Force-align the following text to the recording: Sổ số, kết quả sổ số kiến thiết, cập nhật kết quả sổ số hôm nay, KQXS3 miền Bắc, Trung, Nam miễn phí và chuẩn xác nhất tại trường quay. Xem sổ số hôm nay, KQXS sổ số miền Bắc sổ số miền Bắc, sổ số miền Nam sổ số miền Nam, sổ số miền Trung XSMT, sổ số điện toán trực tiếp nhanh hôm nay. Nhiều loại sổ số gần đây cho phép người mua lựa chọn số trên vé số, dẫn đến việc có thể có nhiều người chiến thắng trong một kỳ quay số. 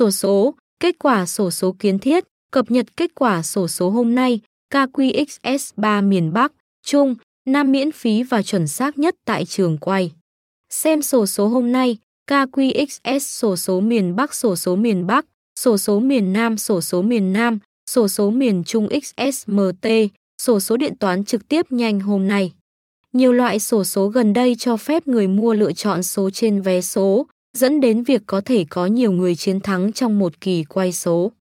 Sổ 0.00 0.10
số, 0.10 0.54
kết 0.80 0.98
quả 0.98 1.26
sổ 1.26 1.50
số 1.50 1.76
kiến 1.78 1.98
thiết, 1.98 2.24
cập 2.52 2.70
nhật 2.70 2.86
kết 2.96 3.14
quả 3.14 3.42
sổ 3.42 3.68
số 3.68 3.90
hôm 3.90 4.14
nay, 4.14 4.40
KQXS3 4.74 6.08
miền 6.08 6.32
Bắc, 6.32 6.52
Trung, 6.86 7.14
Nam 7.46 7.72
miễn 7.72 7.92
phí 7.92 8.22
và 8.22 8.42
chuẩn 8.42 8.68
xác 8.68 8.98
nhất 8.98 9.14
tại 9.24 9.44
trường 9.44 9.78
quay. 9.78 10.12
Xem 10.70 11.02
sổ 11.02 11.26
số 11.26 11.48
hôm 11.48 11.72
nay, 11.72 11.96
KQXS 12.30 13.18
sổ 13.18 13.56
số 13.56 13.80
miền 13.80 14.16
Bắc 14.16 14.34
sổ 14.34 14.56
số 14.56 14.76
miền 14.76 15.06
Bắc, 15.06 15.26
sổ 15.58 15.78
số 15.78 16.00
miền 16.00 16.32
Nam 16.32 16.58
sổ 16.58 16.80
số 16.80 17.02
miền 17.02 17.32
Nam, 17.32 17.58
sổ 17.90 18.08
số 18.08 18.30
miền 18.30 18.64
Trung 18.64 18.88
XSMT, 19.02 19.86
sổ 20.42 20.60
số 20.60 20.76
điện 20.76 20.96
toán 20.96 21.24
trực 21.24 21.48
tiếp 21.48 21.72
nhanh 21.72 22.00
hôm 22.00 22.28
nay. 22.28 22.52
Nhiều 23.12 23.32
loại 23.32 23.60
sổ 23.60 23.84
số 23.84 24.08
gần 24.08 24.32
đây 24.32 24.54
cho 24.58 24.76
phép 24.76 25.08
người 25.08 25.28
mua 25.28 25.54
lựa 25.54 25.72
chọn 25.72 26.02
số 26.02 26.30
trên 26.30 26.62
vé 26.62 26.80
số, 26.80 27.26
dẫn 27.52 27.80
đến 27.80 28.02
việc 28.02 28.22
có 28.26 28.40
thể 28.44 28.64
có 28.70 28.86
nhiều 28.86 29.12
người 29.12 29.34
chiến 29.36 29.60
thắng 29.60 29.92
trong 29.92 30.18
một 30.18 30.40
kỳ 30.40 30.64
quay 30.64 30.92
số. 30.92 31.32